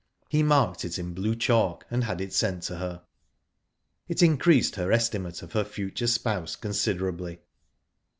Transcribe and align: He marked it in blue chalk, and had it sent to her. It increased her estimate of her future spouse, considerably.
He 0.29 0.41
marked 0.41 0.83
it 0.83 0.97
in 0.97 1.13
blue 1.13 1.35
chalk, 1.35 1.85
and 1.91 2.05
had 2.05 2.21
it 2.21 2.33
sent 2.33 2.63
to 2.63 2.77
her. 2.77 3.03
It 4.07 4.23
increased 4.23 4.75
her 4.75 4.91
estimate 4.91 5.43
of 5.43 5.51
her 5.53 5.63
future 5.63 6.07
spouse, 6.07 6.55
considerably. 6.55 7.41